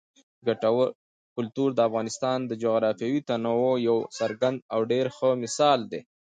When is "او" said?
4.73-4.79